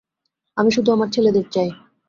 [0.57, 1.69] আমি শুধু আমার ছেলেদের চাই।